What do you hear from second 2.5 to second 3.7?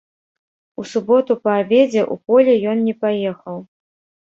ён не паехаў.